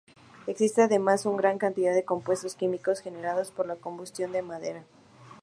Existe 0.47 0.81
además 0.81 1.27
una 1.27 1.37
gran 1.37 1.59
cantidad 1.59 1.93
de 1.93 2.03
compuestos 2.03 2.55
químicos 2.55 3.01
generados 3.01 3.51
por 3.51 3.67
la 3.67 3.75
combustión 3.75 4.31
de 4.31 4.41
madera. 4.41 4.83